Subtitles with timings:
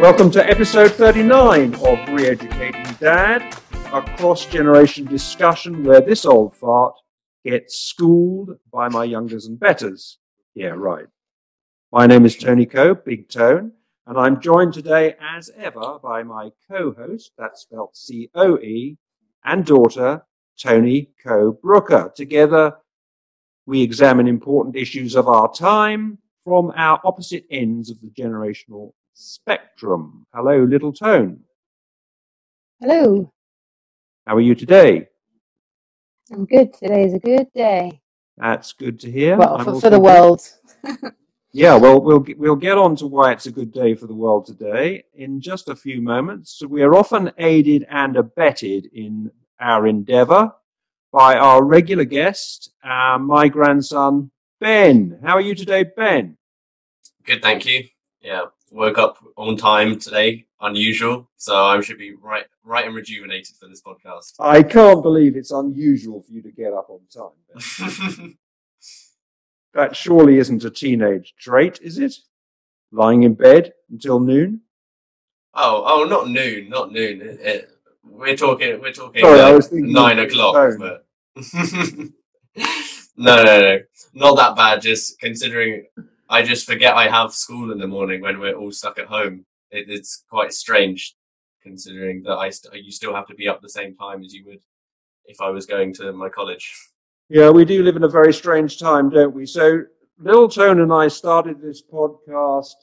[0.00, 3.54] Welcome to episode 39 of Re-Educating Dad,
[3.92, 6.94] a cross-generation discussion where this old fart
[7.44, 10.16] gets schooled by my youngers and betters.
[10.54, 11.04] Yeah, right.
[11.92, 13.72] My name is Tony Coe, Big Tone,
[14.06, 18.96] and I'm joined today as ever by my co-host, that's spelled C-O-E,
[19.44, 20.24] and daughter,
[20.58, 22.10] Tony Coe Brooker.
[22.16, 22.78] Together,
[23.66, 30.26] we examine important issues of our time from our opposite ends of the generational spectrum.
[30.34, 31.40] Hello, little Tone.
[32.80, 33.32] Hello.
[34.26, 35.08] How are you today?
[36.32, 36.72] I'm good.
[36.72, 38.00] Today is a good day.
[38.36, 39.36] That's good to hear.
[39.36, 40.40] Well, for, for the world.
[41.52, 44.46] Yeah, well, we'll we'll get on to why it's a good day for the world
[44.46, 46.62] today in just a few moments.
[46.64, 50.52] We are often aided and abetted in our endeavour
[51.12, 55.18] by our regular guest, uh, my grandson Ben.
[55.24, 56.36] How are you today, Ben?
[57.24, 57.88] Good, thank you.
[58.22, 61.30] Yeah, woke up on time today, unusual.
[61.36, 64.34] So I should be right, right and rejuvenated for this podcast.
[64.38, 68.36] I can't believe it's unusual for you to get up on time.
[69.72, 72.14] That surely isn't a teenage trait, is it?
[72.90, 74.62] Lying in bed until noon.
[75.54, 77.22] oh, oh, not noon, not noon.
[77.22, 77.70] It- it-
[78.02, 80.72] we're talking, we're talking Sorry, I was thinking nine o'clock.
[80.78, 81.06] But
[83.16, 83.78] no, no, no,
[84.14, 84.80] not that bad.
[84.82, 85.86] Just considering,
[86.32, 89.44] I just forget I have school in the morning when we're all stuck at home.
[89.72, 91.16] It, it's quite strange,
[91.60, 94.46] considering that I st- you still have to be up the same time as you
[94.46, 94.60] would
[95.26, 96.72] if I was going to my college.
[97.28, 99.44] Yeah, we do live in a very strange time, don't we?
[99.44, 99.82] So,
[100.18, 102.74] Little Tone and I started this podcast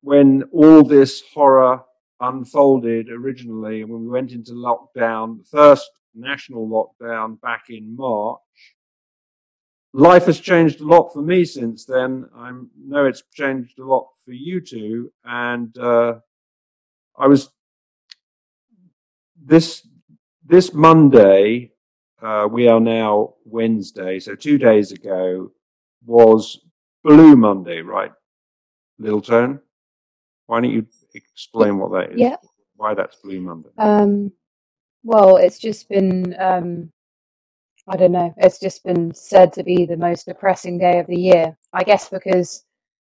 [0.00, 1.82] when all this horror
[2.20, 8.40] unfolded originally, when we went into lockdown, the first national lockdown back in March.
[9.96, 12.28] Life has changed a lot for me since then.
[12.36, 15.12] I know it's changed a lot for you too.
[15.24, 16.14] and uh,
[17.16, 17.50] I was
[19.40, 19.86] this
[20.44, 21.70] this Monday
[22.20, 25.52] uh, we are now Wednesday, so two days ago
[26.04, 26.58] was
[27.04, 28.12] Blue Monday, right?
[28.98, 29.60] Little Tone,
[30.46, 32.20] why don't you explain what that is?
[32.20, 32.36] Yeah.
[32.76, 33.68] Why that's Blue Monday?
[33.78, 34.32] Um,
[35.04, 36.90] well, it's just been, um,
[37.88, 41.16] I don't know, it's just been said to be the most depressing day of the
[41.16, 41.56] year.
[41.72, 42.64] I guess because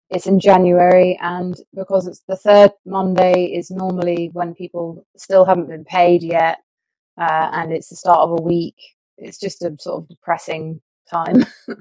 [0.10, 5.70] it's in January and because it's the third Monday is normally when people still haven't
[5.70, 6.60] been paid yet,
[7.20, 8.76] uh, and it's the start of a week.
[9.18, 11.46] It's just a sort of depressing time.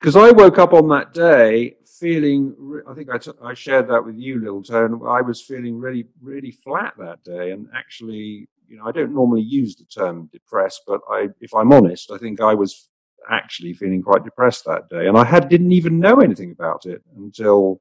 [0.00, 2.54] Because I woke up on that day feeling,
[2.88, 5.00] I think I t- I shared that with you, Little Tone.
[5.06, 7.52] I was feeling really, really flat that day.
[7.52, 11.72] And actually, you know, I don't normally use the term depressed, but I, if I'm
[11.72, 12.88] honest, I think I was
[13.30, 15.06] actually feeling quite depressed that day.
[15.08, 17.80] And I had, didn't even know anything about it until,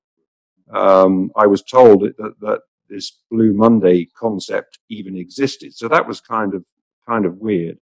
[0.71, 5.75] um, I was told that, that this Blue Monday concept even existed.
[5.75, 6.63] So that was kind of,
[7.07, 7.77] kind of weird.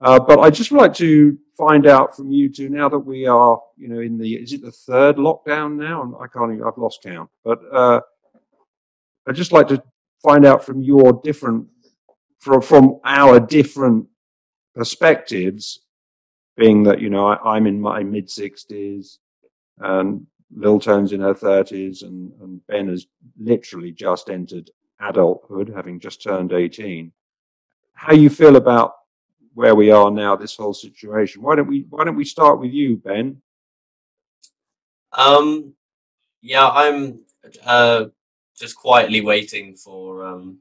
[0.00, 3.60] Uh, but I'd just like to find out from you two now that we are,
[3.76, 6.18] you know, in the, is it the third lockdown now?
[6.20, 7.30] I can't even, I've lost count.
[7.44, 8.00] But uh,
[9.26, 9.82] I'd just like to
[10.22, 11.66] find out from your different,
[12.44, 14.06] from, from our different
[14.74, 15.80] perspectives,
[16.58, 19.16] being that, you know, I, I'm in my mid 60s
[19.78, 23.06] and Lil Tone's in her 30s and, and Ben has
[23.40, 27.10] literally just entered adulthood, having just turned 18.
[27.94, 28.92] How you feel about
[29.54, 31.40] where we are now, this whole situation.
[31.40, 33.40] Why don't we why don't we start with you, Ben?
[35.12, 35.74] Um,
[36.42, 37.20] yeah, I'm
[37.64, 38.06] uh,
[38.58, 40.58] just quietly waiting for um,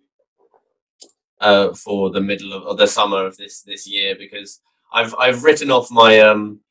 [1.44, 4.62] uh, for the middle of or the summer of this this year because
[4.94, 6.62] I've I've written off my um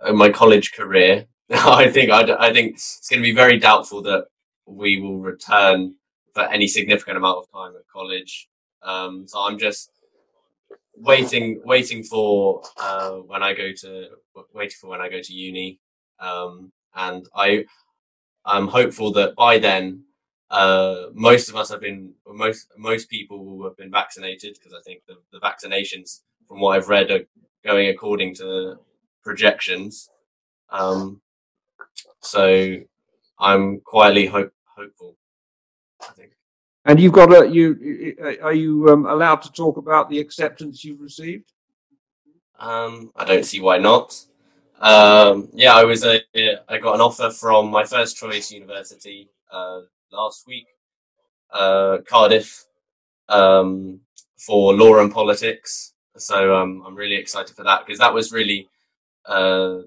[0.00, 1.26] uh, my college career.
[1.50, 4.26] I think I, I think it's going to be very doubtful that
[4.66, 5.96] we will return
[6.32, 8.48] for any significant amount of time at college.
[8.82, 9.90] Um, so I'm just
[10.96, 14.08] waiting waiting for uh, when I go to
[14.54, 15.80] waiting for when I go to uni,
[16.20, 17.64] um, and I
[18.44, 20.04] I'm hopeful that by then
[20.50, 24.82] uh, most of us have been most most people will have been vaccinated because I
[24.82, 27.20] think the, the vaccinations from what I've read are
[27.64, 28.76] going according to
[29.22, 30.10] projections.
[30.70, 31.20] Um,
[32.20, 32.78] so
[33.38, 35.16] I'm quietly hope, hopeful.
[36.02, 36.32] I think.
[36.84, 41.00] And you've got a you are you um, allowed to talk about the acceptance you've
[41.00, 41.52] received?
[42.58, 44.20] Um, I don't see why not.
[44.80, 46.20] Um, yeah, I was a,
[46.68, 49.80] I got an offer from my first choice university uh,
[50.14, 50.66] last week,
[51.52, 52.64] uh, Cardiff,
[53.28, 54.00] um,
[54.38, 55.92] for law and politics.
[56.16, 58.68] So um, I'm really excited for that because that was really
[59.26, 59.78] uh,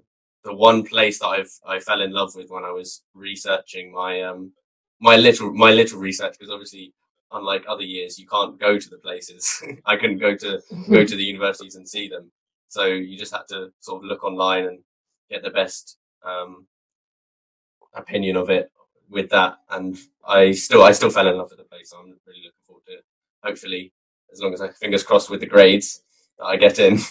[0.44, 4.22] the one place that I've I fell in love with when I was researching my
[4.22, 4.52] um,
[5.00, 6.94] my little my little research because obviously
[7.32, 9.64] unlike other years you can't go to the places.
[9.86, 12.32] I couldn't go to go to the universities and see them.
[12.70, 14.80] So you just had to sort of look online and
[15.30, 16.66] get the best um,
[17.94, 18.72] opinion of it
[19.10, 22.06] with that and i still i still fell in love with the place so i'm
[22.26, 23.06] really looking forward to it
[23.44, 23.94] hopefully
[24.32, 26.02] as long as i fingers crossed with the grades
[26.38, 27.00] that i get in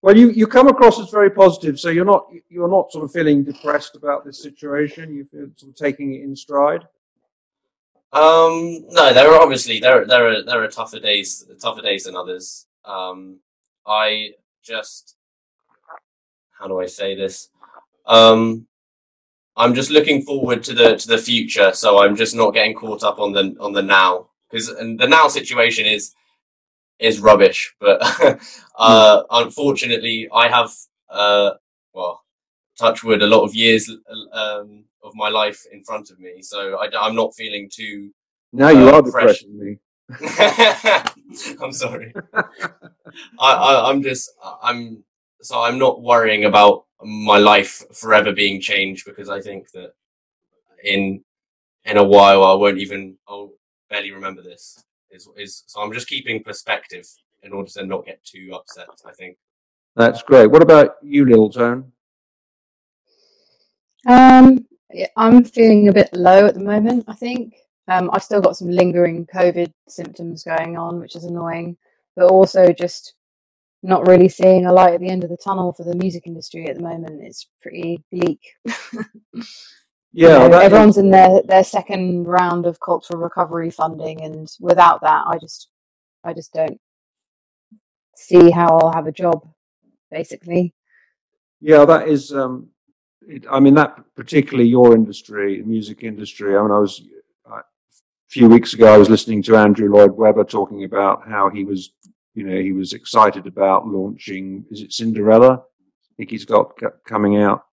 [0.00, 3.10] Well, you, you come across as very positive, so you're not you're not sort of
[3.10, 5.12] feeling depressed about this situation.
[5.12, 6.82] You feel sort of taking it in stride.
[8.12, 12.14] Um, no, there are obviously there there are there are tougher days tougher days than
[12.14, 12.66] others.
[12.84, 13.40] Um,
[13.86, 15.16] I just
[16.56, 17.48] how do I say this?
[18.06, 18.68] Um,
[19.58, 23.02] I'm just looking forward to the to the future, so I'm just not getting caught
[23.02, 26.14] up on the on the now because and the now situation is
[27.00, 27.74] is rubbish.
[27.80, 27.98] But
[28.78, 30.70] uh, unfortunately, I have
[31.10, 31.50] uh,
[31.92, 32.22] well,
[32.78, 33.90] touch wood, a lot of years
[34.32, 38.10] um, of my life in front of me, so I, am not feeling too.
[38.52, 39.78] Now you uh, are depressing me.
[41.60, 42.14] I'm sorry.
[42.34, 42.44] I,
[43.40, 44.30] I, I'm just
[44.62, 45.02] I'm
[45.42, 49.92] so I'm not worrying about my life forever being changed because I think that
[50.84, 51.22] in
[51.84, 53.52] in a while I won't even I'll
[53.88, 54.82] barely remember this.
[55.10, 57.06] Is is so I'm just keeping perspective
[57.42, 58.88] in order to not get too upset.
[59.06, 59.36] I think.
[59.96, 60.50] That's great.
[60.50, 61.92] What about you, Little Tone?
[64.06, 64.66] Um,
[65.16, 67.04] I'm feeling a bit low at the moment.
[67.08, 67.54] I think
[67.88, 71.76] um, I've still got some lingering COVID symptoms going on, which is annoying,
[72.16, 73.14] but also just
[73.82, 76.66] not really seeing a light at the end of the tunnel for the music industry
[76.66, 77.22] at the moment.
[77.22, 78.40] It's pretty bleak.
[80.12, 85.00] yeah, you know, everyone's in their their second round of cultural recovery funding, and without
[85.02, 85.70] that, I just
[86.24, 86.80] I just don't
[88.16, 89.48] see how I'll have a job,
[90.10, 90.74] basically.
[91.60, 92.32] Yeah, that is.
[92.32, 92.68] Um,
[93.22, 96.56] it, I mean, that particularly your industry, music industry.
[96.56, 97.02] I mean, I was
[98.28, 98.92] a few weeks ago.
[98.92, 101.92] I was listening to Andrew Lloyd Webber talking about how he was,
[102.38, 104.64] you know, he was excited about launching.
[104.70, 105.54] Is it Cinderella?
[105.54, 107.64] I think he's got coming out,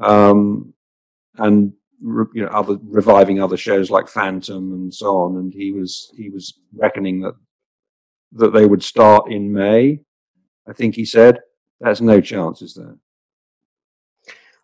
[0.00, 0.74] um,
[1.38, 1.72] and
[2.02, 5.36] you know, other reviving other shows like Phantom and so on.
[5.36, 7.34] And he was he was reckoning that
[8.32, 10.00] that they would start in May.
[10.68, 11.38] I think he said.
[11.80, 12.96] There's no chance, is there?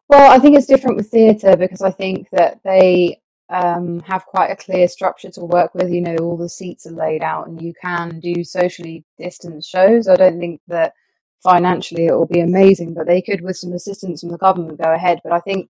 [0.09, 3.21] Well, I think it's different with theatre because I think that they
[3.51, 5.91] um, have quite a clear structure to work with.
[5.91, 10.09] You know, all the seats are laid out, and you can do socially distanced shows.
[10.09, 10.95] I don't think that
[11.43, 14.93] financially it will be amazing, but they could, with some assistance from the government, go
[14.93, 15.21] ahead.
[15.23, 15.71] But I think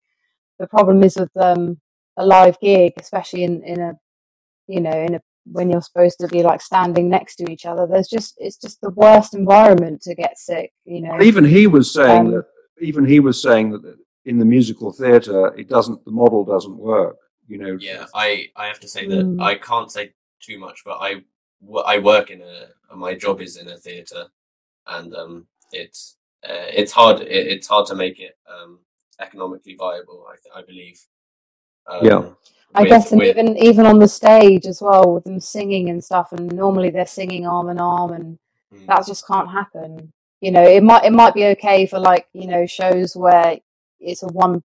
[0.59, 1.79] the problem is with um,
[2.18, 3.94] a live gig, especially in in a
[4.68, 5.21] you know in a
[5.51, 8.81] when you're supposed to be like standing next to each other there's just it's just
[8.81, 12.45] the worst environment to get sick you know even he was saying um, that
[12.81, 13.95] even he was saying that
[14.25, 17.15] in the musical theater it doesn't the model doesn't work
[17.47, 19.41] you know yeah i i have to say that mm.
[19.41, 21.15] i can't say too much but i
[21.85, 24.25] i work in a my job is in a theater
[24.88, 26.17] and um it's
[26.47, 28.79] uh, it's hard it, it's hard to make it um
[29.19, 30.99] economically viable i, I believe
[31.88, 32.21] um, yeah
[32.75, 33.29] I with, guess, and with...
[33.29, 36.31] even even on the stage as well, with them singing and stuff.
[36.33, 38.38] And normally they're singing arm in arm, and
[38.74, 38.86] mm.
[38.88, 40.12] that just can't happen.
[40.41, 43.57] You know, it might it might be okay for like you know shows where
[44.00, 44.62] it's a one.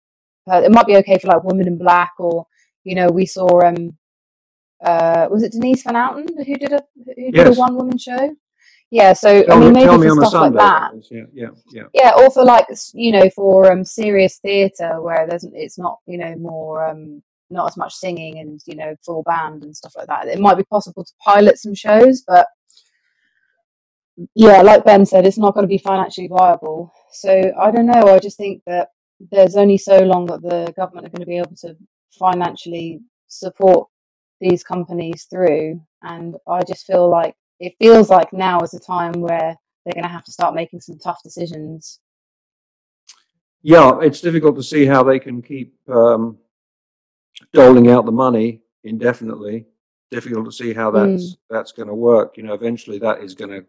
[0.47, 2.47] It might be okay for like Women in Black, or
[2.85, 3.97] you know, we saw um,
[4.85, 7.57] uh, was it Denise Van Outen who did a who did yes.
[7.57, 8.35] a one woman show?
[8.91, 10.93] Yeah, so tell I mean, me, maybe for stuff like that.
[11.11, 11.83] Yeah, yeah, yeah.
[11.93, 16.17] Yeah, or for like you know, for um, serious theatre where there's it's not you
[16.17, 20.07] know more um not as much singing and you know full band and stuff like
[20.07, 20.29] that.
[20.29, 22.47] It might be possible to pilot some shows, but
[24.35, 26.93] yeah, like Ben said, it's not going to be financially viable.
[27.13, 28.15] So I don't know.
[28.15, 28.89] I just think that
[29.31, 31.77] there's only so long that the government are going to be able to
[32.19, 33.89] financially support
[34.41, 39.13] these companies through, and I just feel like it feels like now is a time
[39.13, 42.01] where they're going to have to start making some tough decisions.
[43.63, 46.39] Yeah, it's difficult to see how they can keep um,
[47.53, 49.67] doling out the money indefinitely.
[50.11, 51.37] Difficult to see how that's mm.
[51.51, 52.37] that's going to work.
[52.37, 53.67] You know, eventually that is going to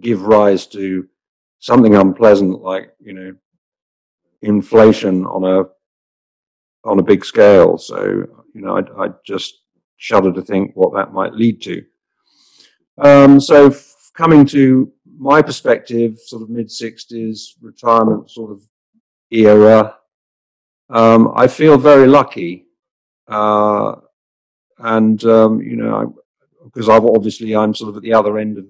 [0.00, 1.08] give rise to
[1.60, 3.34] something unpleasant, like you know,
[4.42, 5.64] inflation on a
[6.84, 7.78] on a big scale.
[7.78, 9.62] So you know, I, I just
[9.96, 11.84] shudder to think what that might lead to.
[12.98, 18.62] Um, so f- coming to my perspective, sort of mid sixties retirement sort of
[19.30, 19.96] era,
[20.90, 22.66] um, I feel very lucky
[23.28, 23.96] uh,
[24.78, 26.14] and, um, you know,
[26.64, 28.66] because I've obviously, I'm sort of at the other end of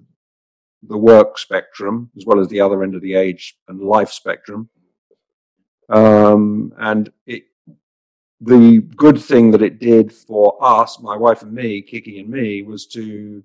[0.83, 4.68] the work spectrum as well as the other end of the age and life spectrum.
[5.88, 7.44] Um, and it,
[8.44, 12.62] the good thing that it did for us, my wife and me, Kiki and me,
[12.62, 13.42] was to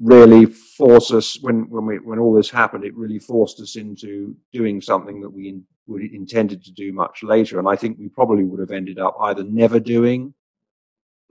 [0.00, 2.84] really force us when when we when all this happened.
[2.84, 7.58] It really forced us into doing something that we would intended to do much later,
[7.58, 10.34] and I think we probably would have ended up either never doing,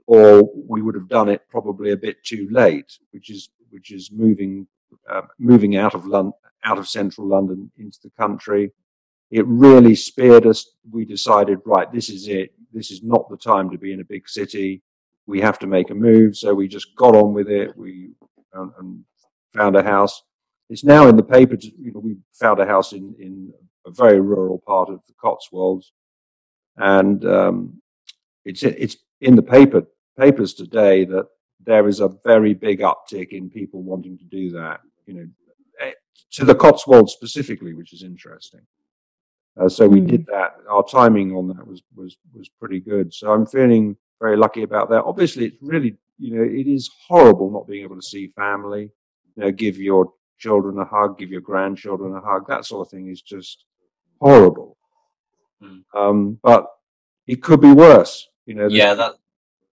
[0.06, 4.10] or we would have done it probably a bit too late, which is which is
[4.10, 4.66] moving
[5.10, 6.32] uh, moving out of London,
[6.64, 8.72] out of central London into the country
[9.30, 10.70] it really speared us.
[10.90, 12.52] We decided, right, this is it.
[12.72, 14.82] This is not the time to be in a big city.
[15.26, 16.36] We have to make a move.
[16.36, 17.76] So we just got on with it.
[17.76, 18.10] We
[18.52, 19.04] and, and
[19.54, 20.22] found a house.
[20.70, 21.56] It's now in the paper.
[21.56, 23.52] To, you know, we found a house in in
[23.86, 25.92] a very rural part of the Cotswolds,
[26.76, 27.82] and um,
[28.44, 29.82] it's it's in the paper
[30.18, 31.26] papers today that
[31.64, 34.80] there is a very big uptick in people wanting to do that.
[35.06, 35.26] You know,
[35.80, 35.92] eh,
[36.32, 38.60] to the Cotswolds specifically, which is interesting.
[39.58, 40.08] Uh, so we mm.
[40.08, 40.56] did that.
[40.68, 43.12] Our timing on that was was was pretty good.
[43.12, 45.04] So I'm feeling very lucky about that.
[45.04, 48.90] Obviously, it's really you know it is horrible not being able to see family.
[49.36, 52.46] You know, give your children a hug, give your grandchildren a hug.
[52.48, 53.64] That sort of thing is just
[54.20, 54.76] horrible.
[55.62, 55.82] Mm.
[55.94, 56.66] Um, but
[57.26, 58.28] it could be worse.
[58.46, 58.68] You know.
[58.68, 59.14] Yeah, that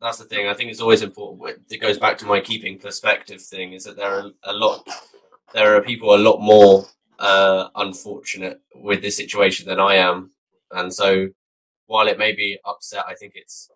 [0.01, 0.47] that's the thing.
[0.47, 1.61] I think it's always important.
[1.69, 3.73] It goes back to my keeping perspective thing.
[3.73, 4.87] Is that there are a lot,
[5.53, 6.85] there are people a lot more
[7.19, 10.31] uh, unfortunate with this situation than I am,
[10.71, 11.29] and so
[11.87, 13.69] while it may be upset, I think it's,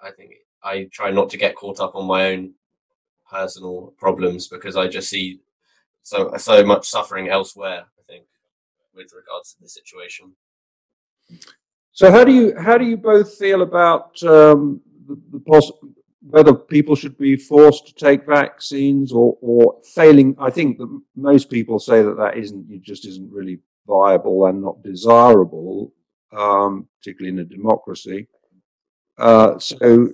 [0.00, 2.54] I think I try not to get caught up on my own
[3.30, 5.40] personal problems because I just see
[6.02, 7.84] so so much suffering elsewhere.
[7.98, 8.26] I think
[8.94, 10.34] with regards to the situation.
[11.92, 15.40] So how do you how do you both feel about um, the, the
[16.28, 20.34] whether people should be forced to take vaccines or, or failing.
[20.38, 24.62] I think that most people say that that isn't, it just isn't really viable and
[24.62, 25.92] not desirable,
[26.32, 28.28] um, particularly in a democracy.
[29.18, 30.08] Uh, so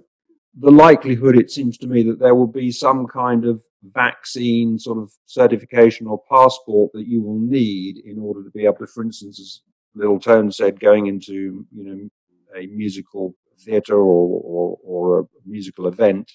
[0.58, 4.98] the likelihood, it seems to me, that there will be some kind of vaccine sort
[4.98, 9.04] of certification or passport that you will need in order to be able to, for
[9.04, 9.60] instance, as
[9.94, 12.08] Little Tone said, going into, you know,
[12.56, 16.30] a musical theatre or, or, or a musical event,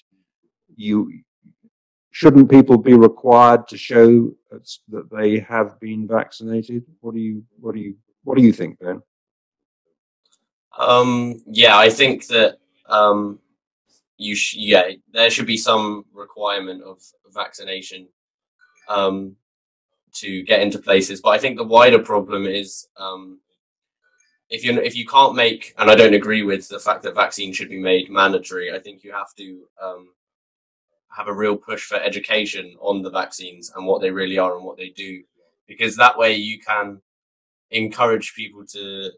[0.74, 1.10] you
[2.10, 4.30] shouldn't people be required to show
[4.88, 6.82] that they have been vaccinated?
[7.00, 9.02] What do you what do you what do you think, Ben?
[10.78, 12.56] Um, yeah, I think that
[12.88, 13.38] um,
[14.16, 17.02] you sh- yeah there should be some requirement of
[17.34, 18.08] vaccination
[18.88, 19.36] um,
[20.14, 23.40] to get into places, but I think the wider problem is um,
[24.48, 27.56] if you if you can't make, and I don't agree with the fact that vaccines
[27.56, 28.72] should be made mandatory.
[28.72, 30.08] I think you have to um,
[31.16, 34.64] have a real push for education on the vaccines and what they really are and
[34.64, 35.22] what they do,
[35.66, 37.00] because that way you can
[37.70, 39.10] encourage people to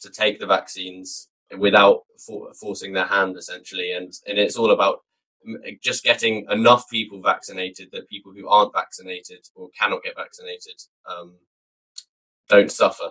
[0.00, 3.92] to take the vaccines without for, forcing their hand, essentially.
[3.92, 5.00] And and it's all about
[5.82, 10.74] just getting enough people vaccinated that people who aren't vaccinated or cannot get vaccinated
[11.08, 11.34] um,
[12.48, 13.10] don't suffer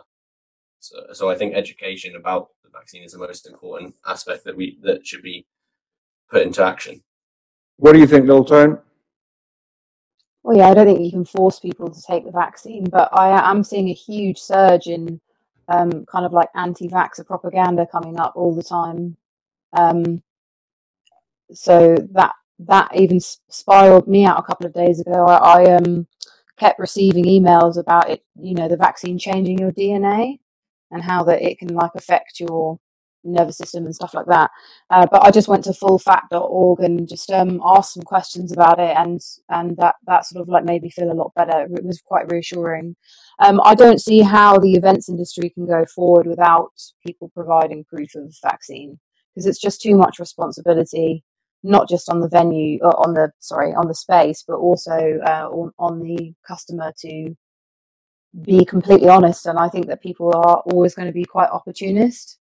[0.79, 4.77] so, so I think education about the vaccine is the most important aspect that we
[4.83, 5.45] that should be
[6.29, 7.03] put into action.
[7.77, 8.79] What do you think, Tone?
[10.43, 13.49] Well, yeah, I don't think you can force people to take the vaccine, but I
[13.49, 15.19] am seeing a huge surge in
[15.67, 19.17] um, kind of like anti-vaxxer propaganda coming up all the time.
[19.73, 20.23] Um,
[21.51, 25.25] so that that even spiraled me out a couple of days ago.
[25.25, 26.07] I, I um,
[26.57, 30.39] kept receiving emails about it, you know, the vaccine changing your DNA,
[30.91, 32.79] and how that it can like affect your
[33.23, 34.49] nervous system and stuff like that.
[34.89, 38.95] Uh, but I just went to fullfact.org and just um, asked some questions about it,
[38.97, 41.67] and and that that sort of like made me feel a lot better.
[41.69, 42.95] It was quite reassuring.
[43.39, 46.71] Um, I don't see how the events industry can go forward without
[47.05, 48.99] people providing proof of vaccine
[49.33, 51.23] because it's just too much responsibility,
[51.63, 55.47] not just on the venue or on the sorry on the space, but also uh,
[55.51, 57.35] on, on the customer to
[58.41, 59.45] be completely honest.
[59.45, 62.37] And I think that people are always going to be quite opportunist.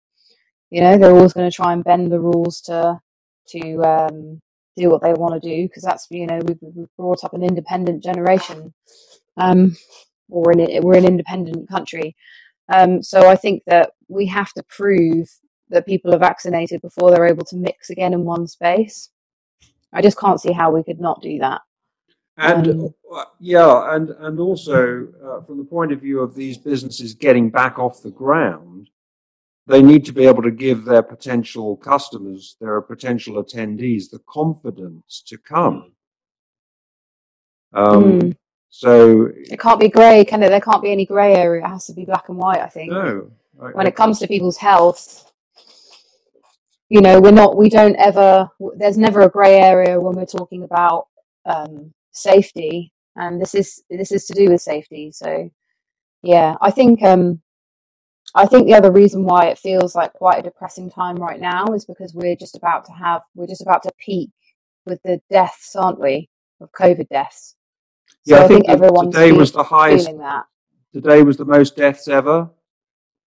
[0.70, 3.00] You know, they're always going to try and bend the rules to
[3.48, 4.40] to um,
[4.76, 7.42] do what they want to do because that's you know we've, we've, brought up an
[7.42, 8.72] independent generation,
[9.36, 9.76] um,
[10.28, 12.14] or we're an, we're an independent country.
[12.72, 15.28] Um, so I think that we have to prove
[15.70, 19.10] that people are vaccinated before they're able to mix again in one space.
[19.92, 21.62] I just can't see how we could not do that.
[22.36, 26.56] And um, uh, yeah, and and also uh, from the point of view of these
[26.56, 28.88] businesses getting back off the ground,
[29.66, 35.22] they need to be able to give their potential customers, their potential attendees, the confidence
[35.26, 35.92] to come.
[37.72, 38.36] Um, mm.
[38.70, 40.48] So it can't be grey, can it?
[40.48, 41.64] There can't be any grey area.
[41.64, 42.60] It has to be black and white.
[42.60, 42.92] I think.
[42.92, 43.30] No.
[43.60, 45.30] I, when I, it comes to people's health,
[46.88, 50.64] you know, we're not, we don't ever, there's never a grey area when we're talking
[50.64, 51.06] about
[51.46, 55.10] um, safety, and this is this is to do with safety.
[55.12, 55.50] So,
[56.22, 57.40] yeah, I think um,
[58.34, 61.66] I think the other reason why it feels like quite a depressing time right now
[61.74, 64.30] is because we're just about to have we're just about to peak
[64.86, 66.28] with the deaths, aren't we,
[66.60, 67.56] of COVID deaths?
[68.24, 70.06] Yeah, so I I think think that everyone's today was the highest.
[70.06, 70.44] feeling that.
[70.92, 72.48] Today was the most deaths ever.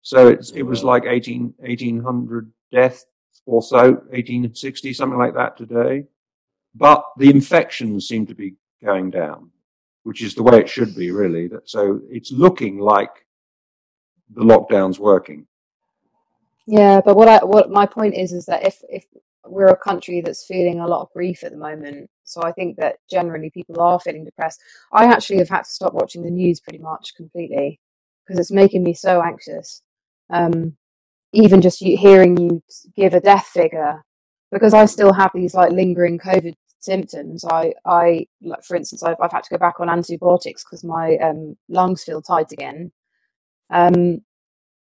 [0.02, 3.06] So it's it was like 18, 1800 deaths
[3.46, 6.06] or so, 1860, something like that today.
[6.76, 9.50] But the infections seem to be going down,
[10.04, 11.50] which is the way it should be, really.
[11.66, 13.26] So it's looking like
[14.36, 15.48] the lockdown's working.
[16.66, 19.06] Yeah, but what I what my point is is that if if
[19.46, 22.78] we're a country that's feeling a lot of grief at the moment, so I think
[22.78, 24.62] that generally people are feeling depressed.
[24.94, 27.80] I actually have had to stop watching the news pretty much completely
[28.26, 29.82] because it's making me so anxious.
[30.30, 30.78] Um,
[31.34, 32.64] even just hearing you
[32.96, 34.02] give a death figure,
[34.52, 37.46] because I still have these like lingering COVID symptoms.
[37.46, 41.18] I I like for instance I've I've had to go back on antibiotics because my
[41.18, 42.92] um, lungs feel tight again.
[43.72, 44.22] Um,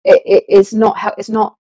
[0.05, 1.57] it, it, it's not it's not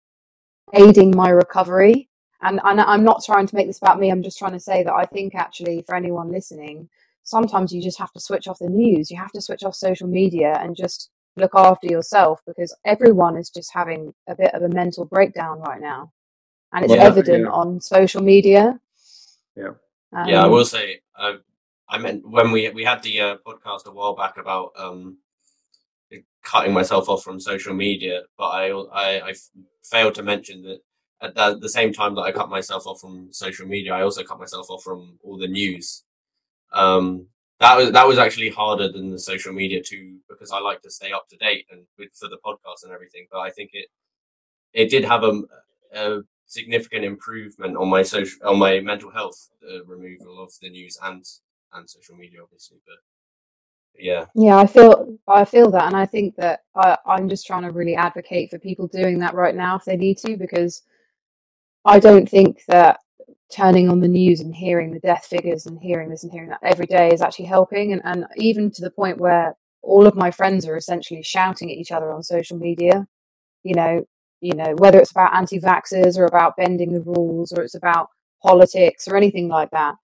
[0.75, 2.09] aiding my recovery.
[2.43, 4.11] And, and I'm not trying to make this about me.
[4.11, 6.89] I'm just trying to say that I think actually for anyone listening,
[7.25, 9.11] sometimes you just have to switch off the news.
[9.11, 13.51] You have to switch off social media and just look after yourself because everyone is
[13.51, 16.13] just having a bit of a mental breakdown right now,
[16.73, 17.53] and it's Yeah, evident yeah.
[17.53, 18.81] on social media.
[19.57, 19.73] Yeah.
[20.13, 21.01] Yeah, I Um, will say.
[21.17, 21.35] Uh,
[21.89, 25.19] I meant when we we had the uh, podcast a while back about um,
[26.43, 28.71] cutting myself off from social media, but I
[29.31, 29.35] I
[29.85, 30.81] failed to mention that
[31.21, 34.23] at the, the same time that I cut myself off from social media, I also
[34.23, 36.05] cut myself off from all the news.
[36.73, 37.27] Um,
[37.61, 40.91] that was that was actually harder than the social media too, because I like to
[40.91, 43.27] stay up to date and with for the podcast and everything.
[43.33, 43.89] But I think it
[44.73, 45.43] it did have a,
[45.95, 50.99] a significant improvement on my social on my mental health uh, removal of the news
[51.03, 51.25] and
[51.75, 52.79] and social media, obviously.
[52.87, 52.97] But
[53.99, 57.63] yeah, Yeah, I feel I feel that, and I think that I, I'm just trying
[57.63, 60.83] to really advocate for people doing that right now if they need to, because
[61.85, 63.01] I don't think that
[63.51, 66.61] turning on the news and hearing the death figures and hearing this and hearing that
[66.63, 70.31] every day is actually helping, and, and even to the point where all of my
[70.31, 73.07] friends are essentially shouting at each other on social media,
[73.63, 74.05] you know,
[74.41, 78.09] you know, whether it's about anti-vaxxers or about bending the rules or it's about
[78.43, 79.95] politics or anything like that.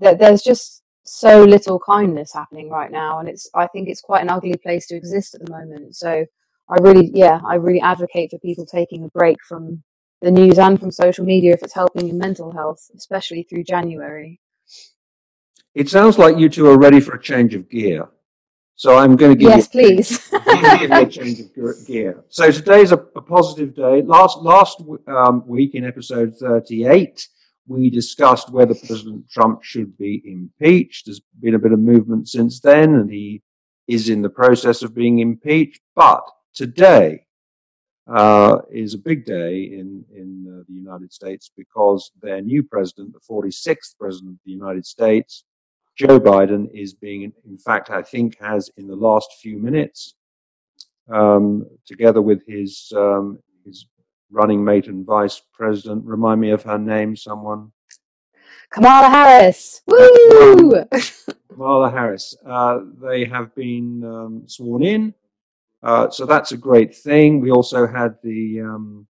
[0.00, 4.22] That there's just so little kindness happening right now and it's i think it's quite
[4.22, 6.24] an ugly place to exist at the moment so
[6.68, 9.82] i really yeah i really advocate for people taking a break from
[10.22, 14.38] the news and from social media if it's helping your mental health especially through january
[15.74, 18.08] It sounds like you two are ready for a change of gear.
[18.80, 22.24] So I'm going to give yes you please give you a change of gear-.
[22.30, 24.00] So today's a, a positive day.
[24.00, 27.28] Last last um, week in episode 38,
[27.68, 31.04] we discussed whether President Trump should be impeached.
[31.04, 33.42] There's been a bit of movement since then, and he
[33.86, 35.82] is in the process of being impeached.
[35.94, 36.22] But
[36.54, 37.26] today
[38.10, 43.12] uh, is a big day in in uh, the United States because their new president,
[43.12, 45.44] the 46th president of the United States,
[46.00, 50.14] Joe Biden, is being, in fact, I think, has in the last few minutes
[51.12, 53.84] um, together with his um, his
[54.30, 56.06] running mate and vice president.
[56.06, 57.72] Remind me of her name, someone.
[58.72, 60.84] kamala harris Woo!
[61.50, 62.34] Kamala Harris.
[62.46, 65.12] Uh, they have been um, sworn in,
[65.82, 67.42] uh, so that's a great thing.
[67.42, 69.06] We also had the um,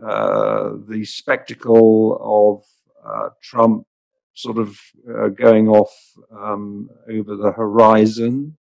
[0.00, 2.64] uh, the spectacle of
[3.04, 3.88] uh, Trump
[4.36, 5.90] sort of uh, going off
[6.30, 8.56] um, over the horizon.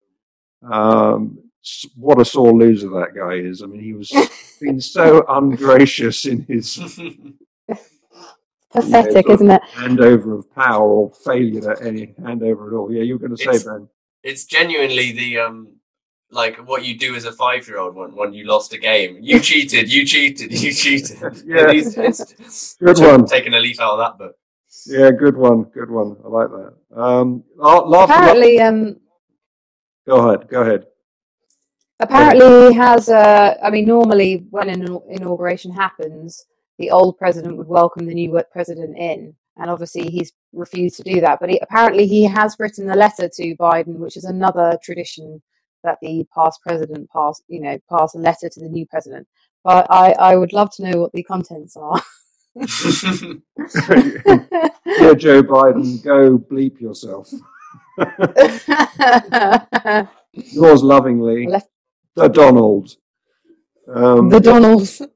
[0.70, 1.38] Um,
[1.96, 3.62] what a sore loser that guy is.
[3.62, 4.11] I mean, he was
[4.61, 6.76] been so ungracious in his
[8.72, 12.92] pathetic Yeah, isn't it handover of power or failure at any handover at all.
[12.92, 13.88] Yeah, you were going to say, It's- Ben.
[14.22, 15.76] it's genuinely the um
[16.33, 19.18] like what you do as a five year old when when you lost a game.
[19.20, 21.18] You cheated, you cheated, you cheated.
[21.46, 21.62] Yeah.
[21.64, 23.26] And he's- it's- Good took- one.
[23.26, 24.37] Taking a leaf out of that book.
[24.87, 25.64] Yeah, good one.
[25.64, 26.16] Good one.
[26.25, 26.75] I like that.
[26.97, 28.97] Um, last, apparently um
[30.07, 30.49] go ahead.
[30.49, 30.87] Go ahead.
[32.01, 33.09] Apparently, he has.
[33.09, 36.47] Uh, I mean, normally when an inauguration happens,
[36.79, 41.21] the old president would welcome the new president in, and obviously he's refused to do
[41.21, 41.40] that.
[41.40, 45.43] But he, apparently, he has written a letter to Biden, which is another tradition
[45.85, 49.27] that the past president pass, you know, pass a letter to the new president.
[49.62, 52.01] But I, I would love to know what the contents are.
[52.57, 52.67] Dear
[55.15, 57.31] Joe Biden, go bleep yourself.
[60.33, 61.69] Yours lovingly, Left-
[62.15, 62.97] the Donald.
[63.93, 65.03] Um, the Donalds.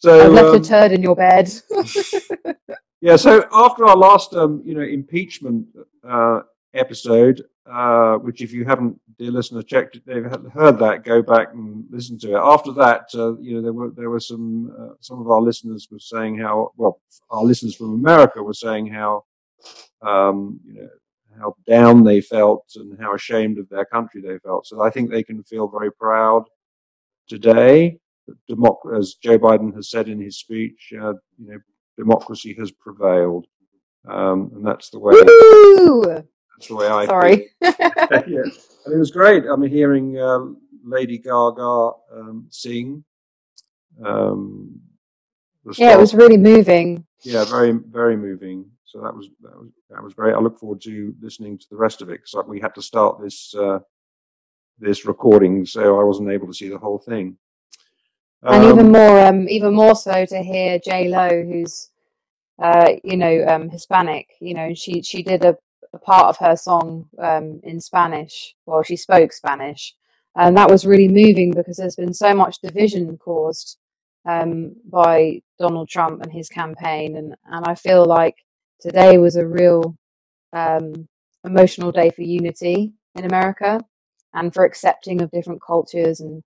[0.00, 1.52] So I've left um, a turd in your bed.
[3.00, 3.16] yeah.
[3.16, 5.66] So after our last, um, you know, impeachment
[6.08, 6.42] uh,
[6.74, 11.52] episode, uh, which if you haven't, dear listener, checked, it, they've heard that, go back
[11.52, 12.40] and listen to it.
[12.40, 15.88] After that, uh, you know, there were there were some uh, some of our listeners
[15.90, 17.00] were saying how well
[17.30, 19.24] our listeners from America were saying how
[20.02, 20.88] um, you know
[21.38, 24.66] how down they felt and how ashamed of their country they felt.
[24.66, 26.44] So I think they can feel very proud
[27.28, 27.98] today.
[28.50, 31.58] Democ- as Joe Biden has said in his speech, uh, you know,
[31.96, 33.46] democracy has prevailed,
[34.06, 35.14] um, and that's the way.
[35.14, 36.24] Woo!
[36.58, 37.06] That's the way I.
[37.06, 37.50] Sorry.
[37.60, 38.42] yeah,
[38.84, 39.44] and it was great.
[39.50, 40.40] I mean, hearing uh,
[40.84, 43.04] Lady Gaga um, sing.
[44.04, 44.80] Um,
[45.76, 47.06] yeah, it was really moving.
[47.22, 48.70] Yeah, very, very moving.
[48.84, 50.34] So that was that was that was great.
[50.34, 53.20] I look forward to listening to the rest of it because we had to start
[53.20, 53.78] this uh,
[54.80, 57.36] this recording, so I wasn't able to see the whole thing.
[58.42, 61.90] Um, and even um, more, um, even more so to hear J Lo, who's
[62.60, 64.28] uh, you know um, Hispanic.
[64.40, 65.56] You know, she she did a,
[65.92, 68.54] a part of her song um, in Spanish.
[68.66, 69.94] Well, she spoke Spanish,
[70.36, 73.78] and that was really moving because there's been so much division caused
[74.26, 78.36] um, by Donald Trump and his campaign, and and I feel like
[78.80, 79.96] today was a real
[80.52, 81.08] um,
[81.44, 83.80] emotional day for unity in America
[84.34, 86.42] and for accepting of different cultures and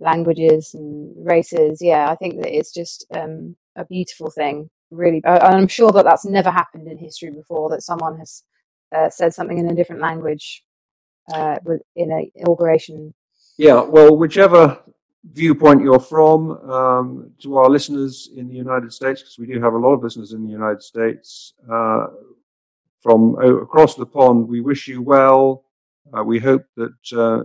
[0.00, 1.80] languages and races.
[1.80, 5.22] Yeah, I think that it's just um, a beautiful thing, really.
[5.24, 8.42] And I'm sure that that's never happened in history before that someone has
[8.94, 10.64] uh, said something in a different language
[11.34, 11.56] uh,
[11.96, 13.14] in an inauguration.
[13.58, 14.78] Yeah, well, whichever
[15.32, 19.74] viewpoint you're from, um, to our listeners in the United States, because we do have
[19.74, 22.06] a lot of listeners in the United States, uh,
[23.02, 25.64] from across the pond, we wish you well.
[26.16, 27.42] Uh, we hope that uh,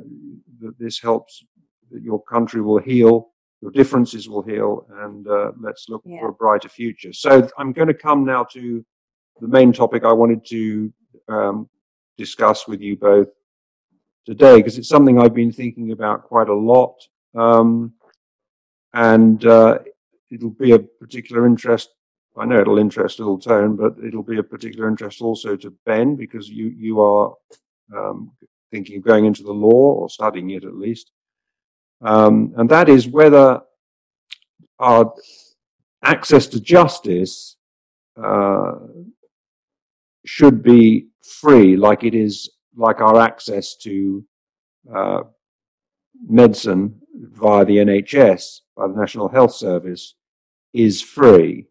[0.59, 1.43] that this helps,
[1.91, 3.29] that your country will heal,
[3.61, 6.19] your differences will heal, and uh, let's look yeah.
[6.19, 7.13] for a brighter future.
[7.13, 8.83] So I'm going to come now to
[9.39, 10.91] the main topic I wanted to
[11.27, 11.69] um,
[12.17, 13.29] discuss with you both
[14.25, 16.95] today, because it's something I've been thinking about quite a lot.
[17.35, 17.93] Um,
[18.93, 19.79] and uh,
[20.29, 21.89] it'll be a particular interest.
[22.37, 26.15] I know it'll interest Little Tone, but it'll be a particular interest also to Ben
[26.15, 27.33] because you you are
[27.95, 28.31] um,
[28.71, 31.11] thinking of going into the law or studying it at least,
[32.01, 33.61] um, and that is whether
[34.79, 35.13] our
[36.03, 37.57] access to justice
[38.21, 38.73] uh,
[40.25, 44.23] should be free, like it is, like our access to
[44.93, 45.21] uh,
[46.27, 50.15] medicine via the NHS, by the National Health Service,
[50.73, 51.67] is free.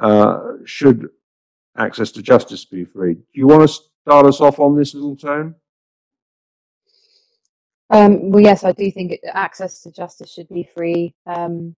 [0.00, 1.08] Uh, should
[1.76, 3.14] access to justice be free?
[3.14, 5.54] Do you want to start us off on this little tone?
[7.90, 11.14] Um, well, yes, I do think it, access to justice should be free.
[11.26, 11.74] Um,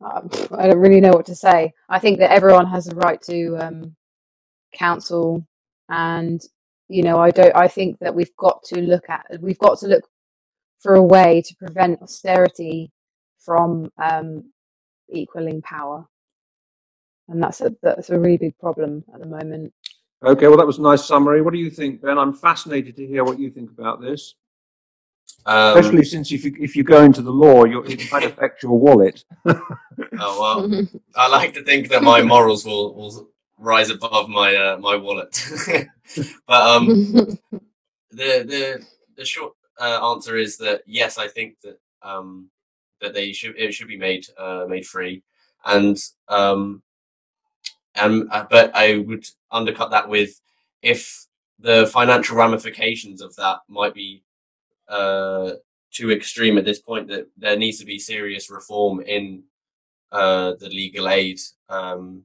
[0.00, 1.72] I don't really know what to say.
[1.88, 3.96] I think that everyone has a right to um,
[4.72, 5.44] counsel,
[5.88, 6.40] and
[6.88, 7.54] you know, I don't.
[7.54, 10.04] I think that we've got to look at we've got to look
[10.80, 12.92] for a way to prevent austerity
[13.38, 14.44] from um,
[15.10, 16.06] equaling power.
[17.28, 19.72] And that's a that's a really big problem at the moment.
[20.24, 21.42] Okay, well that was a nice summary.
[21.42, 22.18] What do you think, Ben?
[22.18, 24.34] I'm fascinated to hear what you think about this.
[25.44, 28.78] Um, Especially since if you if you go into the law, it might affect your
[28.78, 29.24] wallet.
[29.46, 29.76] oh
[30.18, 34.96] well, I like to think that my morals will, will rise above my uh, my
[34.96, 35.44] wallet.
[36.46, 36.86] but um,
[38.10, 42.50] the the the short uh, answer is that yes, I think that um,
[43.00, 45.22] that they should it should be made uh, made free,
[45.64, 45.96] and
[46.28, 46.82] um,
[47.94, 50.40] and uh, but I would undercut that with
[50.82, 51.26] if
[51.58, 54.22] the financial ramifications of that might be
[54.88, 55.52] uh,
[55.90, 59.42] too extreme at this point that there needs to be serious reform in
[60.12, 62.22] uh, the legal aid um,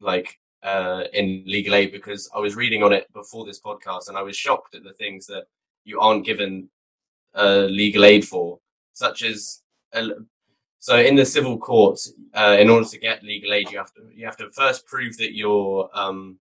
[0.00, 4.16] like uh, in legal aid because I was reading on it before this podcast and
[4.16, 5.44] I was shocked at the things that
[5.84, 6.68] you aren't given
[7.34, 8.58] uh, legal aid for,
[8.94, 10.08] such as uh,
[10.84, 14.02] so in the civil courts, uh, in order to get legal aid, you have to
[14.14, 16.38] you have to first prove that you're um,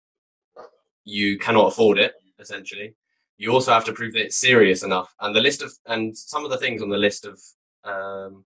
[1.05, 2.15] you cannot afford it.
[2.39, 2.95] Essentially,
[3.37, 5.13] you also have to prove that it's serious enough.
[5.19, 7.39] And the list of and some of the things on the list of
[7.83, 8.43] um,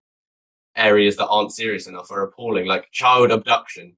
[0.76, 3.96] areas that aren't serious enough are appalling, like child abduction.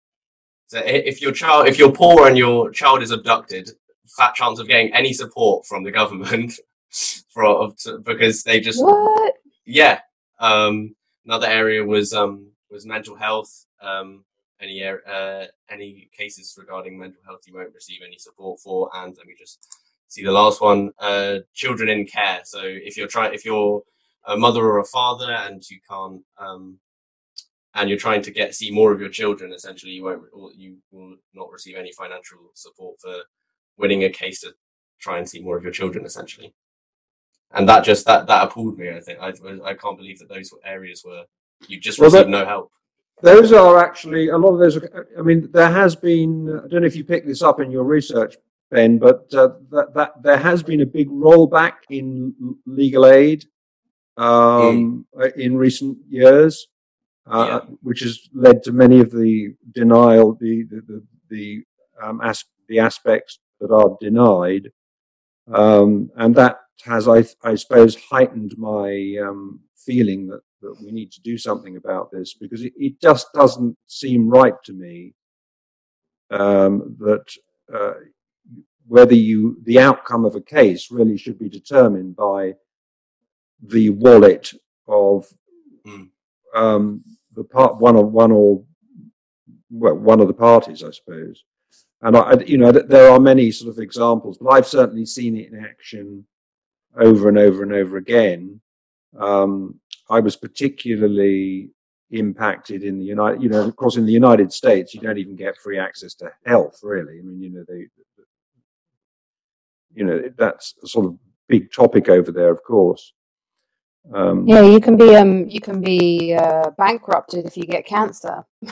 [0.69, 3.71] So if your child, if you're poor and your child is abducted,
[4.07, 6.53] fat chance of getting any support from the government
[7.31, 7.73] for
[8.05, 9.35] because they just what?
[9.65, 10.01] yeah.
[10.39, 13.65] Um, another area was um, was mental health.
[13.81, 14.25] Um,
[14.61, 18.91] any uh, any cases regarding mental health you won't receive any support for.
[18.95, 19.67] And let me just
[20.09, 22.41] see the last one: uh, children in care.
[22.45, 23.83] So if you're trying, if you're
[24.27, 26.79] a mother or a father and you can't um,
[27.79, 30.23] and you're trying to get see more of your children, essentially you won't
[30.57, 33.17] you will not receive any financial support for
[33.77, 34.53] winning a case to
[35.01, 36.53] try and see more of your children, essentially.
[37.53, 38.91] And that just that that appalled me.
[38.91, 39.33] I think I
[39.65, 41.25] I can't believe that those areas were
[41.67, 42.73] you just well, received no help.
[43.23, 44.77] Those are actually a lot of those.
[44.77, 46.49] Are, I mean, there has been.
[46.65, 48.37] I don't know if you picked this up in your research,
[48.71, 52.35] Ben, but uh, that that there has been a big rollback in
[52.67, 53.47] legal aid
[54.17, 55.37] um, mm.
[55.37, 56.69] in recent years,
[57.31, 57.75] uh, yeah.
[57.83, 61.63] which has led to many of the denial, the the the, the,
[62.03, 64.71] um, as, the aspects that are denied,
[65.53, 71.13] um, and that has, I, I suppose, heightened my um, feeling that that we need
[71.13, 75.15] to do something about this because it, it just doesn't seem right to me
[76.31, 77.25] um, that
[77.73, 77.95] uh,
[78.87, 82.55] whether you the outcome of a case really should be determined by
[83.63, 84.53] the wallet
[84.87, 85.27] of
[85.87, 86.09] mm.
[86.55, 87.05] um,
[87.39, 88.65] the part one or one or
[89.71, 91.45] well, one of the parties, I suppose.
[92.03, 95.53] And I, you know, there are many sort of examples, but I've certainly seen it
[95.53, 96.27] in action
[96.97, 98.61] over and over and over again.
[99.19, 101.71] Um, I was particularly
[102.11, 105.37] impacted in the United, you know, of course, in the United States, you don't even
[105.37, 107.19] get free access to health, really.
[107.19, 107.87] I mean, you know, they,
[109.95, 113.13] you know, that's a sort of big topic over there, of course.
[114.15, 118.45] Um, yeah, you can be um, you can be uh, bankrupted if you get cancer.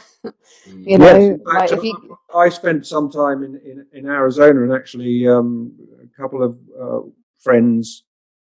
[0.67, 2.19] you know, yes, like if you...
[2.35, 7.01] I spent some time in, in, in Arizona, and actually um, a couple of uh,
[7.39, 8.05] friends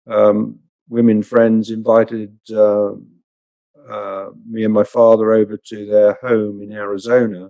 [0.09, 2.91] um, women friends invited uh,
[3.89, 7.49] uh, me and my father over to their home in Arizona.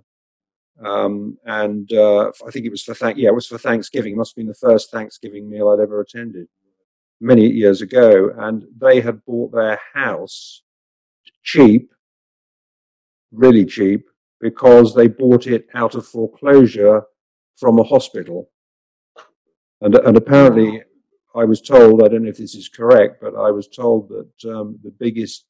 [0.82, 4.14] Um, and uh, I think it was for thank yeah it was for Thanksgiving.
[4.14, 6.48] It must have been the first Thanksgiving meal I'd ever attended
[7.20, 8.30] many years ago.
[8.36, 10.62] And they had bought their house
[11.42, 11.90] cheap,
[13.32, 14.06] really cheap,
[14.40, 17.02] because they bought it out of foreclosure
[17.56, 18.50] from a hospital.
[19.82, 20.82] And, and apparently
[21.34, 24.50] I was told, I don't know if this is correct, but I was told that
[24.50, 25.44] um, the biggest,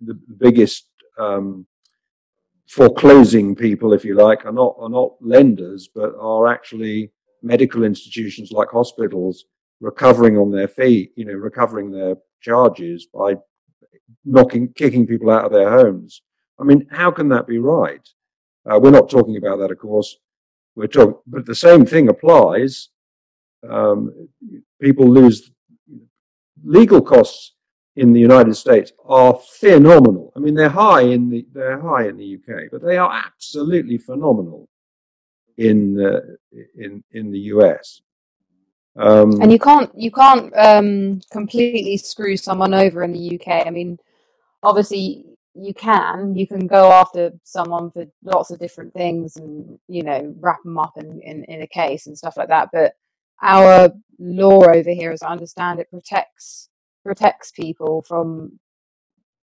[0.00, 0.86] the biggest
[1.18, 1.66] um,
[2.68, 8.50] foreclosing people, if you like, are not are not lenders, but are actually medical institutions
[8.50, 9.44] like hospitals
[9.80, 13.34] recovering on their feet, you know, recovering their charges by
[14.24, 16.22] knocking, kicking people out of their homes.
[16.60, 18.06] I mean, how can that be right?
[18.68, 20.16] Uh, we're not talking about that, of course.
[20.74, 22.88] We're talking, but the same thing applies
[23.68, 24.28] um,
[24.80, 25.50] people lose
[26.64, 27.54] legal costs
[27.96, 30.32] in the United States are phenomenal.
[30.36, 33.98] I mean, they're high in the they're high in the UK, but they are absolutely
[33.98, 34.68] phenomenal
[35.56, 36.20] in uh,
[36.76, 38.00] in in the US.
[38.98, 43.66] Um, and you can't you can't um, completely screw someone over in the UK.
[43.66, 43.98] I mean,
[44.62, 50.02] obviously you can you can go after someone for lots of different things and you
[50.02, 52.70] know wrap them up in, in, in a case and stuff like that.
[52.72, 52.94] But
[53.40, 56.68] our law over here, as I understand it, protects
[57.04, 58.58] protects people from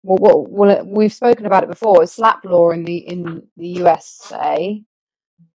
[0.02, 2.02] well, well, we've spoken about it before.
[2.02, 4.82] It's SLAPP law in the in the USA.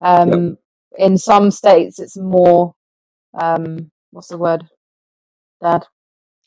[0.01, 0.57] Um, yep.
[0.99, 2.73] In some states, it's more
[3.37, 4.67] um, what's the word,
[5.61, 5.85] Dad?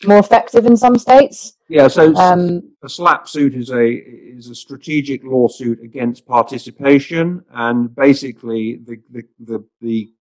[0.05, 1.59] More effective in some states.
[1.68, 1.88] Yeah.
[1.88, 8.81] So um, a SLAPP suit is a is a strategic lawsuit against participation, and basically
[8.87, 10.12] the the the, the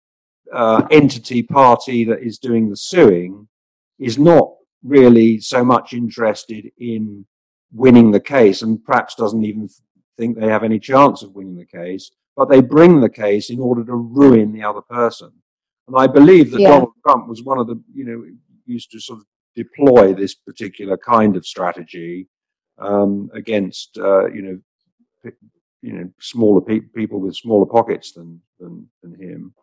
[0.52, 3.46] uh, entity party that is doing the suing
[3.98, 4.50] is not
[4.82, 7.26] really so much interested in
[7.72, 9.68] winning the case and perhaps doesn't even
[10.16, 13.60] think they have any chance of winning the case, but they bring the case in
[13.60, 15.30] order to ruin the other person.
[15.88, 16.68] And I believe that yeah.
[16.68, 18.24] Donald Trump was one of the, you know,
[18.66, 22.28] used to sort of deploy this particular kind of strategy
[22.78, 25.32] um, against, uh, you know,
[25.80, 29.54] you know, smaller pe- people with smaller pockets than than, than him.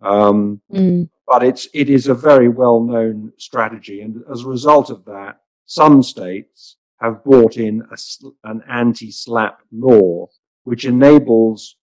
[0.00, 1.08] Um, mm.
[1.26, 5.40] But it's it is a very well known strategy, and as a result of that,
[5.66, 7.96] some states have brought in a,
[8.44, 10.28] an anti-SLAPP law,
[10.64, 11.76] which enables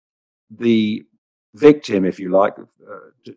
[0.49, 1.03] the
[1.55, 3.35] victim, if you like, uh, to,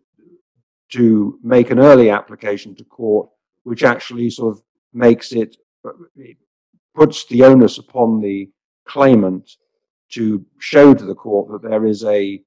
[0.91, 3.29] to, make an early application to court,
[3.63, 5.57] which actually sort of makes it,
[6.15, 6.37] it
[6.93, 8.49] puts the onus upon the
[8.87, 9.49] claimant
[10.11, 12.41] to show to the court that there is a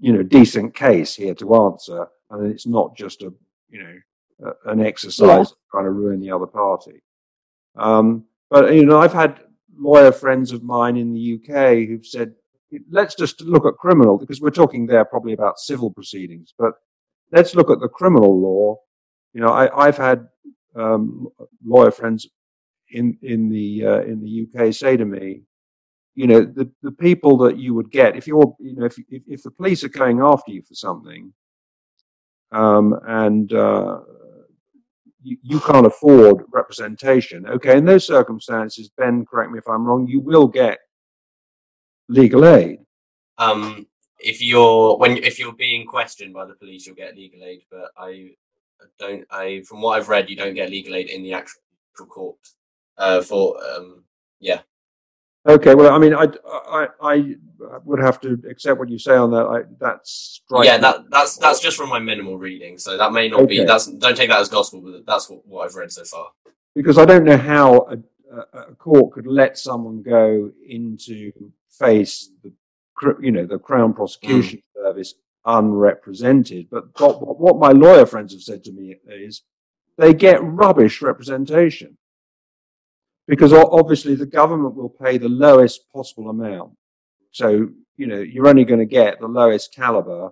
[0.00, 3.32] you know decent case here to answer, and it's not just a
[3.68, 5.56] you know a, an exercise yeah.
[5.70, 7.02] trying to ruin the other party.
[7.76, 9.40] Um, but you know, I've had
[9.76, 12.34] lawyer friends of mine in the UK who've said,
[12.90, 16.74] let's just look at criminal because we're talking there probably about civil proceedings, but
[17.34, 18.76] let's look at the criminal law.
[19.34, 20.28] You know, I, have had
[20.76, 21.28] um,
[21.64, 22.28] lawyer friends
[22.90, 25.42] in in the uh, in the UK say to me,
[26.14, 29.22] you know, the, the people that you would get if you're, you know, if, if,
[29.26, 31.32] if the police are going after you for something,
[32.52, 33.98] um, and uh,
[35.22, 40.06] you, you can't afford representation, okay, in those circumstances, Ben, correct me if I'm wrong,
[40.06, 40.78] you will get
[42.08, 42.78] legal aid.
[43.38, 43.88] Um,
[44.24, 47.62] if you're when if you're being questioned by the police, you'll get legal aid.
[47.70, 48.30] But I
[48.98, 49.24] don't.
[49.30, 51.60] I from what I've read, you don't get legal aid in the actual
[52.08, 52.38] court.
[52.96, 54.04] Uh, for um,
[54.40, 54.60] yeah.
[55.46, 55.74] Okay.
[55.74, 57.34] Well, I mean, I, I, I
[57.84, 59.44] would have to accept what you say on that.
[59.44, 60.64] I, that's right.
[60.64, 63.58] Yeah, that that's that's just from my minimal reading, so that may not okay.
[63.58, 63.64] be.
[63.64, 66.28] That's don't take that as gospel, but that's what, what I've read so far.
[66.74, 67.98] Because I don't know how a,
[68.34, 71.30] a, a court could let someone go into
[71.68, 72.52] face the
[73.20, 74.82] you know, the Crown Prosecution mm.
[74.82, 75.14] Service
[75.46, 76.68] unrepresented.
[76.70, 79.42] But what, what my lawyer friends have said to me is
[79.98, 81.96] they get rubbish representation
[83.26, 86.72] because obviously the government will pay the lowest possible amount.
[87.30, 90.30] So, you know, you're only going to get the lowest caliber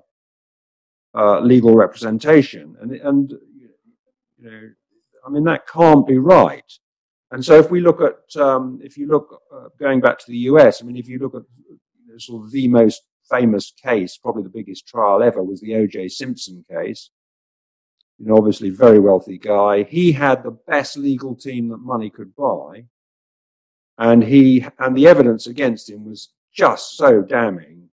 [1.15, 2.77] uh, legal representation.
[2.81, 4.71] And, and, you know,
[5.27, 6.71] I mean, that can't be right.
[7.31, 10.39] And so if we look at, um, if you look, uh, going back to the
[10.39, 11.43] US, I mean, if you look at
[12.19, 16.09] sort of the most famous case, probably the biggest trial ever, was the O.J.
[16.09, 17.11] Simpson case.
[18.19, 19.85] You know, obviously, very wealthy guy.
[19.85, 22.85] He had the best legal team that money could buy,
[23.99, 27.89] and he and the evidence against him was just so damning,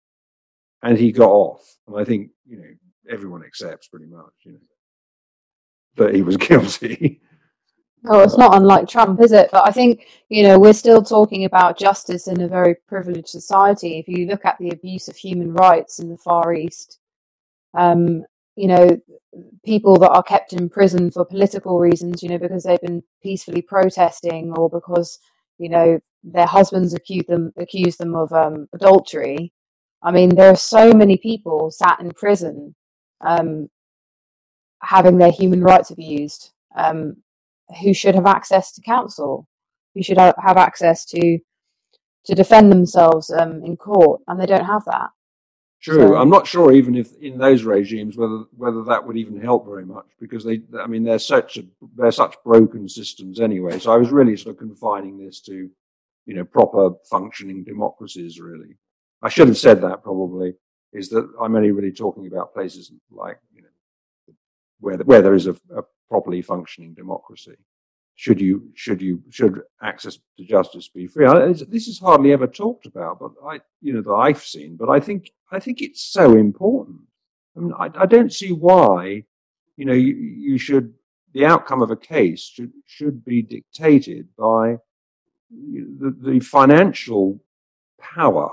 [0.81, 1.77] and he got off.
[1.87, 2.73] And I think you know
[3.09, 4.59] everyone accepts pretty much, you know,
[5.97, 7.21] that he was guilty.
[8.07, 9.49] Oh, it's not unlike Trump, is it?
[9.51, 13.97] But I think, you know, we're still talking about justice in a very privileged society.
[13.99, 16.99] If you look at the abuse of human rights in the Far East,
[17.77, 18.23] um,
[18.55, 19.01] you know,
[19.65, 23.61] people that are kept in prison for political reasons, you know, because they've been peacefully
[23.61, 25.19] protesting or because,
[25.57, 29.53] you know, their husbands accuse them accuse them of um, adultery.
[30.03, 32.75] I mean, there are so many people sat in prison
[33.21, 33.69] um,
[34.81, 36.51] having their human rights abused.
[36.75, 37.17] Um,
[37.81, 39.47] who should have access to counsel,
[39.93, 41.39] who should have access to
[42.25, 45.09] to defend themselves um, in court, and they don't have that.
[45.81, 46.07] True.
[46.07, 49.67] So, I'm not sure even if in those regimes whether whether that would even help
[49.67, 51.63] very much because they, I mean, they're such a,
[51.95, 53.77] they're such broken systems anyway.
[53.77, 55.69] So I was really sort of confining this to,
[56.25, 58.39] you know, proper functioning democracies.
[58.39, 58.77] Really,
[59.21, 60.55] I should have said that probably.
[60.91, 63.37] Is that I'm only really talking about places like
[64.79, 67.57] where where there is a, a properly functioning democracy.
[68.15, 71.27] Should you should you should access to justice be free?
[71.67, 74.77] This is hardly ever talked about, but I you know that I've seen.
[74.77, 77.01] But I think I think it's so important.
[77.55, 79.25] I mean, I, I don't see why
[79.75, 80.93] you know you, you should
[81.33, 84.77] the outcome of a case should should be dictated by
[85.51, 87.43] the, the financial
[87.99, 88.49] power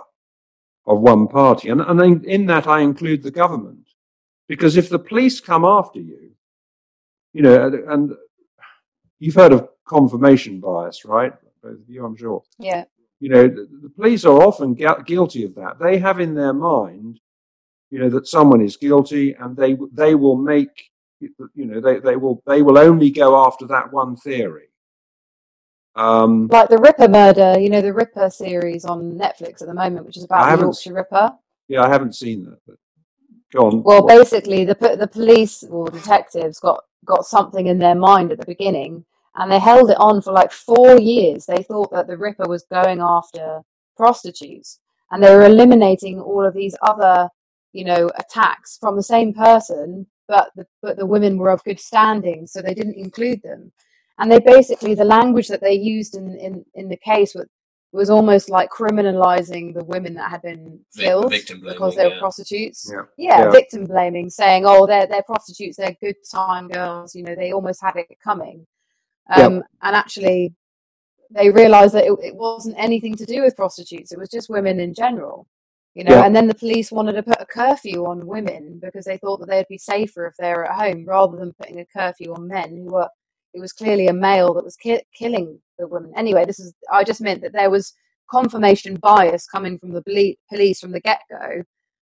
[0.87, 3.82] of one party, and, and in that I include the government,
[4.49, 6.33] because if the police come after you
[7.33, 8.15] you know, and
[9.19, 11.33] you've heard of confirmation bias, right?
[11.63, 12.43] Both of you, I'm sure.
[12.59, 12.85] Yeah.
[13.21, 15.79] You know, the, the police are often gu- guilty of that.
[15.79, 17.21] They have in their mind,
[17.91, 22.17] you know, that someone is guilty, and they they will make, you know, they they
[22.17, 24.69] will they will only go after that one theory.
[25.95, 30.07] Um, like the Ripper murder, you know, the Ripper series on Netflix at the moment,
[30.07, 31.33] which is about the Yorkshire Ripper.
[31.69, 32.59] Yeah, I haven't seen that.
[32.67, 32.77] But
[33.53, 33.83] go on.
[33.83, 38.47] Well, basically, the the police or detectives got got something in their mind at the
[38.47, 39.05] beginning
[39.37, 41.47] and they held it on for like four years.
[41.47, 43.63] They thought that the Ripper was going after
[43.97, 44.79] prostitutes
[45.11, 47.29] and they were eliminating all of these other,
[47.73, 51.81] you know, attacks from the same person, but the, but the women were of good
[51.81, 53.73] standing, so they didn't include them.
[54.19, 57.35] And they basically, the language that they used in, in, in the case
[57.93, 62.15] was, was almost like criminalizing the women that had been killed blaming, because they were
[62.15, 62.19] yeah.
[62.19, 62.91] prostitutes.
[62.91, 63.03] Yeah.
[63.17, 63.51] Yeah, yeah.
[63.51, 67.83] victim blaming, saying, "Oh, they're they're prostitutes, they're good time girls." You know, they almost
[67.83, 68.67] had it coming,
[69.31, 70.55] um, and actually,
[71.31, 74.81] they realized that it, it, wasn't anything to do with prostitutes; it was just women
[74.81, 75.47] in general.
[75.95, 79.19] You know, and then the police wanted to put a curfew on women because they
[79.19, 82.33] thought that they'd be safer if they were at home, rather than putting a curfew
[82.33, 83.09] on men who were
[83.55, 86.13] it was clearly a male that was ki- killing the woman.
[86.17, 87.95] Anyway, this is I just meant that there was
[88.31, 90.03] confirmation bias coming from the
[90.49, 91.63] police from the get go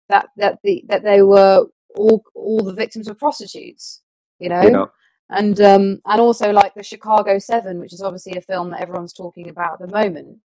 [0.09, 1.65] that that the that they were
[1.95, 4.01] all all the victims were prostitutes.
[4.39, 4.61] You know.
[4.61, 4.85] Yeah.
[5.31, 9.13] And um, and also like the Chicago Seven, which is obviously a film that everyone's
[9.13, 10.39] talking about at the moment,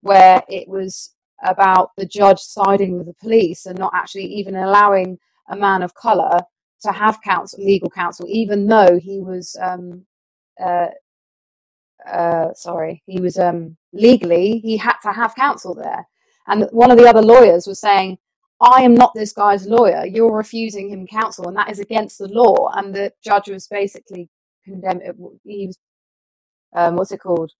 [0.00, 5.18] where it was about the judge siding with the police and not actually even allowing
[5.50, 6.40] a man of color
[6.82, 10.06] to have counsel, legal counsel, even though he was um,
[10.62, 10.88] uh,
[12.08, 16.06] uh, sorry, he was um, legally he had to have counsel there,
[16.46, 18.18] And one of the other lawyers was saying,
[18.60, 20.04] I am not this guy's lawyer.
[20.06, 22.70] You're refusing him counsel, and that is against the law.
[22.74, 24.28] And the judge was basically
[24.64, 25.02] condemned.
[25.44, 25.78] He was,
[26.74, 27.52] um, what's it called?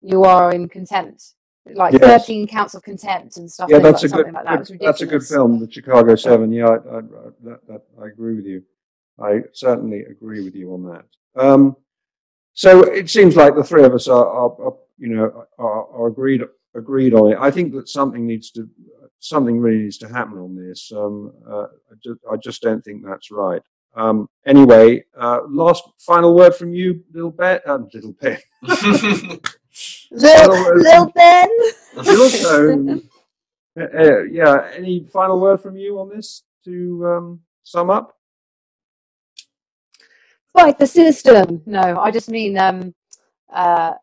[0.00, 1.34] You are in contempt,
[1.74, 2.26] like Yes.
[2.26, 4.78] 13 counts of contempt and stuff Yeah, like, that's a something good, like that.
[4.80, 6.52] That's a good film, The Chicago Seven.
[6.52, 7.00] Yeah, I, I, I,
[7.44, 8.64] that, that, I agree with you.
[9.22, 11.04] I certainly agree with you on that.
[11.40, 11.76] Um,
[12.54, 16.06] so it seems like the three of us are, are, are you know, are, are
[16.08, 16.42] agreed
[16.74, 17.38] agreed on it.
[17.40, 18.68] I think that something needs to,
[19.18, 20.90] something really needs to happen on this.
[20.94, 23.62] Um, uh, I, just, I just don't think that's right.
[23.94, 30.76] Um, anyway, uh, last final word from you, little Ben, uh, little Ben, Lil, Final
[30.76, 31.48] Lil Ben.
[31.96, 33.08] little Tone.
[33.78, 38.16] Uh, uh, yeah, any final word from you on this to um, sum up?
[40.52, 41.62] Fight the system.
[41.66, 42.94] No, I just mean um,
[43.52, 43.94] uh,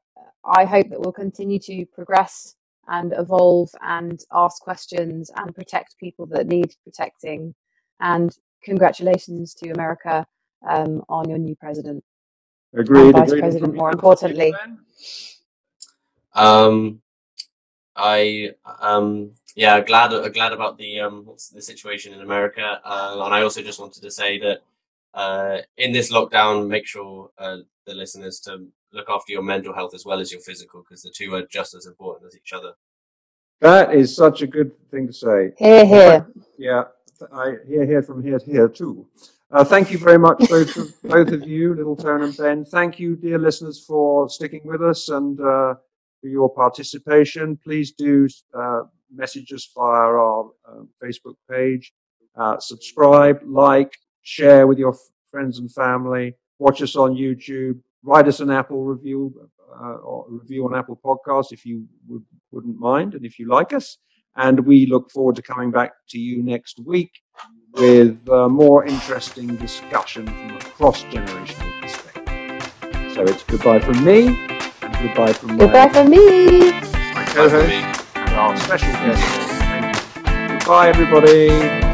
[0.46, 2.56] I hope that we'll continue to progress
[2.88, 7.54] and evolve and ask questions and protect people that need protecting.
[8.00, 10.26] And congratulations to America
[10.68, 12.04] um, on your new president.
[12.74, 13.12] Agreed.
[13.14, 13.42] Vice agreed.
[13.42, 14.54] President, more importantly.
[16.34, 17.02] Um,
[17.96, 23.34] I um yeah glad uh, glad about the um the situation in America, uh, and
[23.34, 24.62] I also just wanted to say that
[25.14, 29.94] uh in this lockdown, make sure uh, the listeners to look after your mental health
[29.94, 32.74] as well as your physical, because the two are just as important as each other.
[33.62, 35.52] That is such a good thing to say.
[35.58, 36.28] Hear, hear.
[36.58, 36.84] Yeah,
[37.34, 39.08] I hear here from here to here too.
[39.52, 42.64] Uh, thank you very much, both of, both of you, Little Tone and Ben.
[42.64, 45.74] Thank you, dear listeners, for sticking with us and uh,
[46.22, 47.58] for your participation.
[47.64, 48.82] Please do uh,
[49.14, 51.92] message us via our uh, Facebook page.
[52.38, 53.98] Uh, subscribe, like,
[54.30, 54.96] share with your
[55.32, 56.36] friends and family.
[56.60, 57.80] Watch us on YouTube.
[58.04, 59.34] Write us an Apple review,
[59.74, 63.74] uh, or review on Apple Podcasts if you would, wouldn't mind, and if you like
[63.74, 63.98] us.
[64.36, 67.12] And we look forward to coming back to you next week
[67.74, 73.14] with uh, more interesting discussion from a cross generational perspective.
[73.16, 74.28] So it's goodbye from me
[74.82, 76.72] and goodbye from Goodbye from me.
[76.72, 79.24] my co-host and our special guest.
[79.60, 80.58] Thank you.
[80.60, 81.89] Goodbye, everybody.